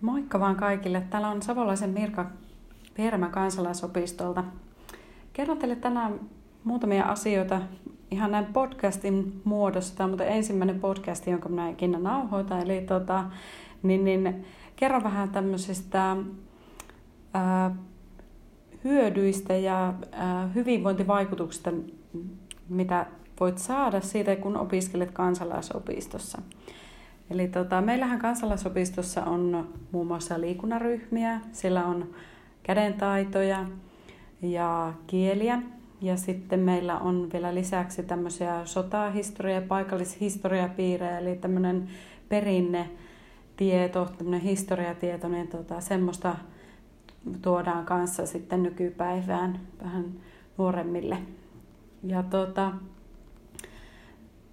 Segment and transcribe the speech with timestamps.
[0.00, 1.02] Moikka vaan kaikille.
[1.10, 2.26] Täällä on Savolaisen Mirka
[2.98, 4.44] Vieremä kansalaisopistolta.
[5.32, 6.20] Kerron teille tänään
[6.64, 7.60] muutamia asioita
[8.10, 9.96] ihan näin podcastin muodossa.
[9.96, 12.60] Tämä on ensimmäinen podcast, jonka minä ikinä nauhoitan.
[12.60, 13.24] Eli tota,
[13.82, 14.44] niin, niin,
[14.76, 16.16] kerron vähän tämmöisistä
[17.34, 17.76] ää,
[18.84, 21.70] hyödyistä ja ää, hyvinvointivaikutuksista,
[22.68, 23.06] mitä
[23.40, 26.42] voit saada siitä, kun opiskelet kansalaisopistossa.
[27.30, 32.10] Eli tota, meillähän kansalaisopistossa on muun muassa liikunnaryhmiä, siellä on
[32.62, 33.66] kädentaitoja
[34.42, 35.62] ja kieliä.
[36.00, 41.88] Ja sitten meillä on vielä lisäksi tämmöisiä sotahistoria- ja paikallishistoriapiirejä, eli tämmöinen
[42.28, 46.36] perinnetieto, tämmöinen historiatieto, niin tota, semmoista
[47.42, 50.04] tuodaan kanssa sitten nykypäivään vähän
[50.58, 51.18] nuoremmille.
[52.02, 52.72] Ja tota,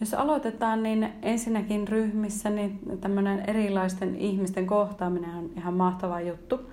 [0.00, 6.70] jos aloitetaan, niin ensinnäkin ryhmissä niin tämmöinen erilaisten ihmisten kohtaaminen on ihan mahtava juttu.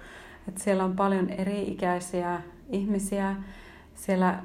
[0.47, 3.35] Että siellä on paljon eri-ikäisiä ihmisiä.
[3.95, 4.39] Siellä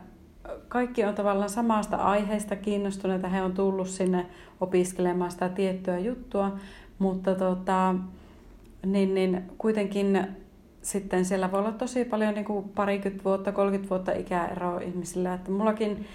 [0.68, 3.28] kaikki on tavallaan samasta aiheesta kiinnostuneita.
[3.28, 4.26] He on tullut sinne
[4.60, 6.56] opiskelemaan sitä tiettyä juttua,
[6.98, 7.94] mutta tota,
[8.86, 10.26] niin, niin kuitenkin
[10.82, 15.34] sitten siellä voi olla tosi paljon niin kuin parikymmentä vuotta, 30 vuotta ikäeroa ihmisillä.
[15.34, 16.06] Että mullakin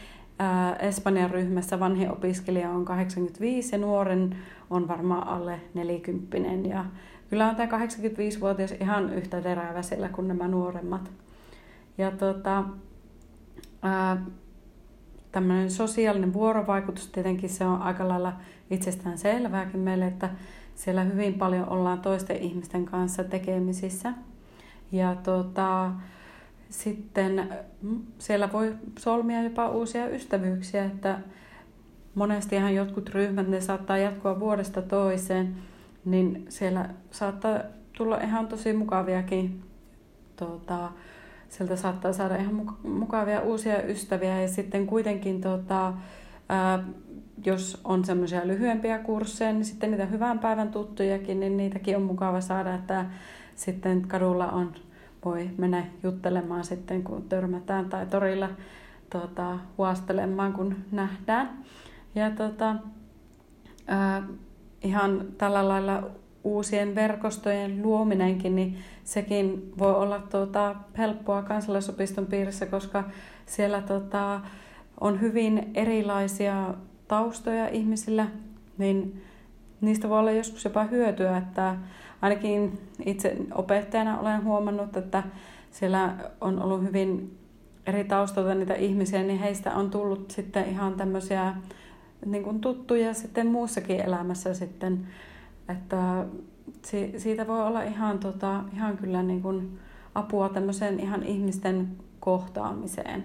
[0.80, 4.36] Espanjan ryhmässä vanhin opiskelija on 85 ja nuoren
[4.70, 6.68] on varmaan alle 40.
[6.70, 6.86] Ja
[7.30, 11.12] kyllä on tämä 85-vuotias ihan yhtä terävä siellä kuin nämä nuoremmat.
[11.98, 12.64] Ja tota,
[15.32, 18.34] tämmöinen sosiaalinen vuorovaikutus, tietenkin se on aika lailla
[18.70, 20.30] itsestään selvääkin meille, että
[20.76, 24.14] siellä hyvin paljon ollaan toisten ihmisten kanssa tekemisissä.
[24.92, 25.92] Ja tota,
[26.76, 27.50] sitten
[27.82, 31.20] mm, siellä voi solmia jopa uusia ystävyyksiä, että
[32.16, 35.56] monestihan jotkut ryhmät, ne saattaa jatkua vuodesta toiseen,
[36.06, 37.60] niin siellä saattaa
[37.98, 39.64] tulla ihan tosi mukaviakin,
[40.36, 40.92] tuota,
[41.50, 45.94] sieltä saattaa saada ihan mukavia uusia ystäviä ja sitten kuitenkin tuota,
[46.50, 46.84] ää,
[47.46, 52.42] jos on semmoisia lyhyempiä kursseja, niin sitten niitä hyvän päivän tuttujakin, niin niitäkin on mukava
[52.42, 53.06] saada, että
[53.56, 54.74] sitten kadulla on
[55.26, 58.50] voi mennä juttelemaan sitten, kun törmätään tai torilla
[59.10, 61.50] tota, huostelemaan, kun nähdään.
[62.16, 62.76] Ja tota,
[63.88, 64.24] ää,
[64.84, 66.04] ihan tällä lailla
[66.44, 73.04] uusien verkostojen luominenkin, niin sekin voi olla tuota, helppoa kansalaisopiston piirissä, koska
[73.46, 74.42] siellä tota,
[75.00, 76.74] on hyvin erilaisia
[77.08, 78.28] taustoja ihmisillä,
[78.78, 79.24] niin
[79.82, 81.76] niistä voi olla joskus jopa hyötyä, että
[82.22, 85.24] ainakin itse opettajana olen huomannut, että
[85.72, 87.38] siellä on ollut hyvin
[87.86, 91.54] eri taustalta niitä ihmisiä, niin heistä on tullut sitten ihan tämmöisiä
[92.26, 95.08] niin kuin tuttuja sitten muussakin elämässä sitten,
[95.70, 96.26] että
[97.18, 99.80] siitä voi olla ihan, tota, ihan kyllä niin kuin
[100.16, 101.88] apua tämmöiseen ihan ihmisten
[102.20, 103.24] kohtaamiseen.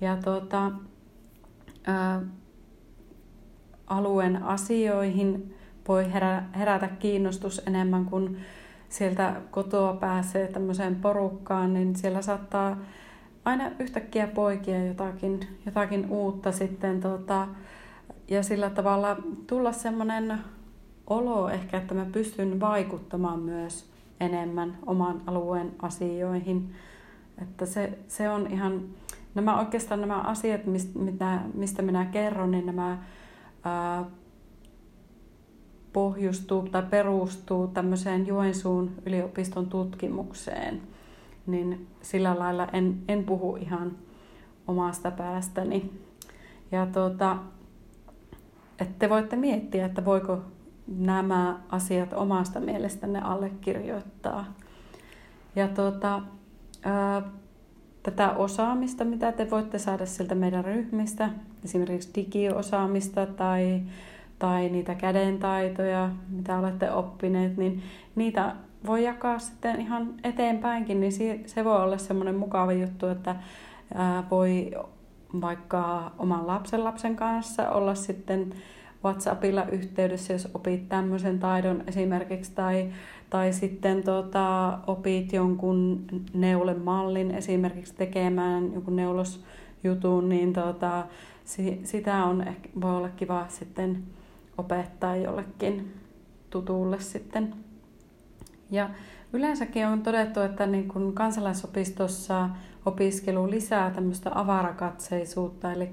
[0.00, 0.72] Ja tota,
[1.86, 2.22] ää,
[3.86, 5.54] alueen asioihin
[5.88, 6.06] voi
[6.58, 8.36] herätä kiinnostus enemmän kuin
[8.88, 12.76] sieltä kotoa pääsee tämmöiseen porukkaan, niin siellä saattaa
[13.44, 17.48] aina yhtäkkiä poikia jotakin, jotakin uutta sitten tota,
[18.28, 20.38] ja sillä tavalla tulla semmoinen
[21.06, 26.74] olo ehkä, että mä pystyn vaikuttamaan myös enemmän oman alueen asioihin.
[27.42, 28.82] Että se, se on ihan,
[29.34, 30.98] nämä oikeastaan nämä asiat, mistä,
[31.54, 32.98] mistä minä kerron, niin nämä
[35.92, 40.82] pohjustuu tai perustuu tämmöiseen Joensuun yliopiston tutkimukseen,
[41.46, 43.92] niin sillä lailla en, en puhu ihan
[44.66, 45.90] omasta päästäni.
[46.72, 47.36] Ja tuota,
[48.78, 50.38] että te voitte miettiä, että voiko
[50.86, 54.44] nämä asiat omasta mielestänne allekirjoittaa.
[55.56, 56.22] Ja tuota,
[56.82, 57.22] ää,
[58.06, 61.30] tätä osaamista, mitä te voitte saada sieltä meidän ryhmistä,
[61.64, 63.82] esimerkiksi digiosaamista tai
[64.38, 67.82] tai niitä kädentaitoja, mitä olette oppineet, niin
[68.14, 71.12] niitä voi jakaa sitten ihan eteenpäinkin, niin
[71.46, 73.36] se voi olla semmoinen mukava juttu, että
[74.30, 74.70] voi
[75.40, 78.54] vaikka oman lapsen lapsen kanssa olla sitten
[79.06, 82.92] WhatsAppilla yhteydessä, jos opit tämmöisen taidon esimerkiksi, tai,
[83.30, 86.04] tai sitten tota, opit jonkun
[86.34, 91.06] neulemallin esimerkiksi tekemään jonkun neulosjutun, niin tota,
[91.84, 94.02] sitä on ehkä, voi olla kiva sitten
[94.58, 95.94] opettaa jollekin
[96.50, 97.54] tutulle sitten.
[98.70, 98.90] Ja
[99.32, 102.50] yleensäkin on todettu, että niin kun kansalaisopistossa
[102.86, 105.88] opiskelu lisää tämmöistä avarakatseisuutta, eli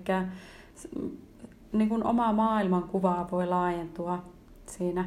[1.73, 4.23] niin kun oma maailmankuva voi laajentua
[4.65, 5.05] siinä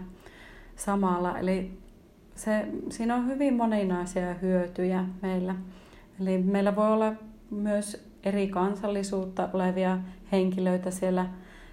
[0.77, 1.39] samalla.
[1.39, 1.79] Eli
[2.35, 5.55] se, siinä on hyvin moninaisia hyötyjä meillä.
[6.21, 7.13] Eli meillä voi olla
[7.51, 9.99] myös eri kansallisuutta olevia
[10.33, 11.27] henkilöitä siellä,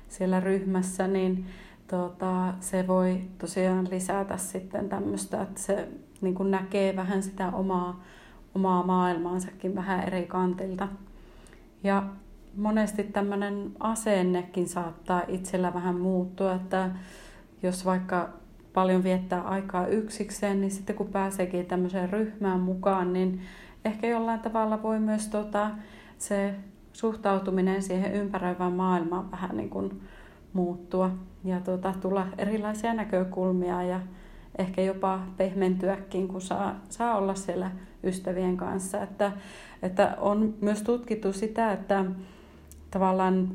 [0.10, 1.46] siellä ryhmässä, niin
[1.88, 5.88] tota, se voi tosiaan lisätä sitten tämmöistä, että se
[6.22, 8.04] niin kuin näkee vähän sitä omaa,
[8.56, 10.88] omaa maailmaansakin vähän eri kantilta.
[11.84, 12.04] Ja
[12.56, 16.90] monesti tämmöinen asennekin saattaa itsellä vähän muuttua, että
[17.64, 18.30] jos vaikka
[18.74, 23.42] paljon viettää aikaa yksikseen, niin sitten kun pääseekin tämmöiseen ryhmään mukaan, niin
[23.86, 25.70] ehkä jollain tavalla voi myös tota,
[26.18, 26.56] se
[26.94, 30.02] suhtautuminen siihen ympäröivään maailmaan vähän niin kuin
[30.54, 31.12] muuttua
[31.44, 34.00] ja tota, tulla erilaisia näkökulmia ja
[34.58, 37.72] ehkä jopa pehmentyäkin, kun saa, saa olla siellä
[38.04, 39.02] ystävien kanssa.
[39.02, 39.32] Että,
[39.82, 42.06] että on myös tutkittu sitä, että
[42.94, 43.51] tavallaan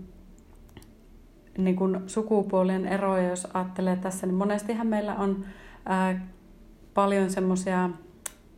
[1.59, 5.45] niin kuin sukupuolien eroja, jos ajattelee tässä, niin monestihan meillä on
[5.87, 6.27] ää,
[6.95, 7.91] paljon semmoisia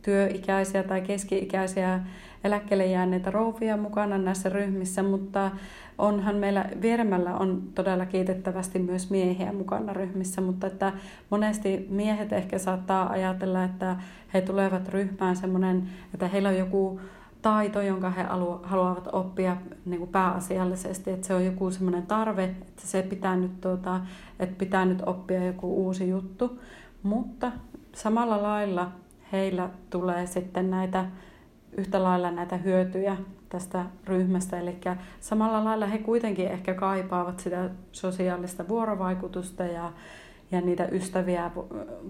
[0.01, 1.99] työikäisiä tai keski-ikäisiä
[2.43, 5.51] eläkkeelle jääneitä rouvia mukana näissä ryhmissä, mutta
[5.97, 10.93] onhan meillä vieremällä on todella kiitettävästi myös miehiä mukana ryhmissä, mutta että
[11.29, 13.95] monesti miehet ehkä saattaa ajatella, että
[14.33, 16.99] he tulevat ryhmään semmoinen, että heillä on joku
[17.41, 18.23] taito, jonka he
[18.63, 23.61] haluavat oppia niin kuin pääasiallisesti, että se on joku semmoinen tarve, että se pitää nyt,
[23.61, 24.01] tuota,
[24.39, 26.59] että pitää nyt oppia joku uusi juttu,
[27.03, 27.51] mutta
[27.93, 28.91] samalla lailla
[29.31, 31.05] heillä tulee sitten näitä
[31.77, 33.17] yhtä lailla näitä hyötyjä
[33.49, 34.59] tästä ryhmästä.
[34.59, 34.77] Eli
[35.19, 39.93] samalla lailla he kuitenkin ehkä kaipaavat sitä sosiaalista vuorovaikutusta ja,
[40.51, 41.51] ja niitä ystäviä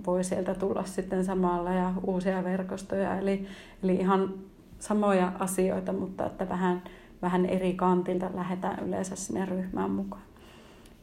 [0.06, 3.18] voi sieltä tulla sitten samalla ja uusia verkostoja.
[3.18, 3.48] Eli,
[3.84, 4.34] eli ihan
[4.82, 6.82] samoja asioita, mutta että vähän,
[7.22, 10.24] vähän eri kantilta lähdetään yleensä sinne ryhmään mukaan.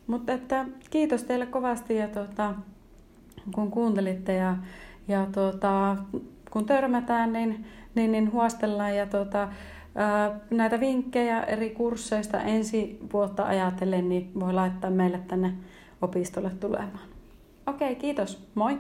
[0.07, 2.55] Mutta että kiitos teille kovasti ja tuota,
[3.55, 4.57] kun kuuntelitte ja,
[5.09, 5.97] ja tuota,
[6.51, 7.65] kun törmätään, niin,
[7.95, 9.49] niin, niin huostellaan ja tuota,
[10.51, 15.53] näitä vinkkejä eri kursseista ensi vuotta ajatellen, niin voi laittaa meille tänne
[16.03, 17.09] opistolle tulemaan.
[17.67, 18.49] Okei, kiitos.
[18.55, 18.79] Moi!